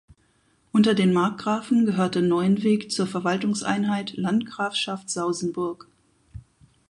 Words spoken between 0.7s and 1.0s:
Unter